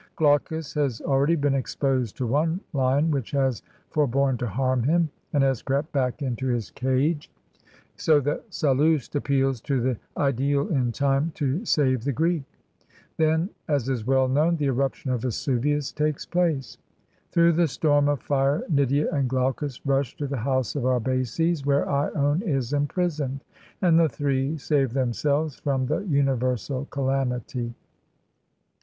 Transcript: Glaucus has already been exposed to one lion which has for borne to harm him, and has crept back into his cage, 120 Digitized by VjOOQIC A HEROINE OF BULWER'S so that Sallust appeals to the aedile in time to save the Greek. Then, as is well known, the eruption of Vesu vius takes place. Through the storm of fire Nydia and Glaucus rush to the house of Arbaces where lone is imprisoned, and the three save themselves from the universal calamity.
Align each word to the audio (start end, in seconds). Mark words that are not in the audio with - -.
Glaucus 0.15 0.73
has 0.73 0.99
already 1.01 1.35
been 1.35 1.53
exposed 1.53 2.17
to 2.17 2.25
one 2.25 2.59
lion 2.73 3.11
which 3.11 3.29
has 3.29 3.61
for 3.91 4.07
borne 4.07 4.35
to 4.37 4.47
harm 4.47 4.81
him, 4.81 5.11
and 5.31 5.43
has 5.43 5.61
crept 5.61 5.91
back 5.91 6.23
into 6.23 6.47
his 6.47 6.71
cage, 6.71 7.29
120 7.29 7.29
Digitized 7.29 7.63
by 7.63 7.69
VjOOQIC 7.69 7.69
A 7.69 7.77
HEROINE 7.77 7.77
OF 7.77 8.03
BULWER'S 8.03 8.03
so 8.03 8.19
that 8.19 8.45
Sallust 8.81 9.15
appeals 9.15 9.61
to 9.61 9.79
the 9.81 9.97
aedile 10.17 10.71
in 10.71 10.91
time 10.91 11.31
to 11.35 11.65
save 11.65 12.03
the 12.03 12.11
Greek. 12.11 12.43
Then, 13.17 13.49
as 13.67 13.89
is 13.89 14.07
well 14.07 14.27
known, 14.27 14.55
the 14.57 14.65
eruption 14.65 15.11
of 15.11 15.21
Vesu 15.21 15.59
vius 15.59 15.93
takes 15.93 16.25
place. 16.25 16.79
Through 17.31 17.51
the 17.51 17.67
storm 17.67 18.09
of 18.09 18.23
fire 18.23 18.63
Nydia 18.71 19.07
and 19.11 19.29
Glaucus 19.29 19.85
rush 19.85 20.17
to 20.17 20.25
the 20.25 20.37
house 20.37 20.75
of 20.75 20.81
Arbaces 20.87 21.63
where 21.63 21.85
lone 21.85 22.41
is 22.41 22.73
imprisoned, 22.73 23.43
and 23.83 23.99
the 23.99 24.09
three 24.09 24.57
save 24.57 24.93
themselves 24.93 25.57
from 25.57 25.85
the 25.85 25.99
universal 25.99 26.85
calamity. 26.85 27.75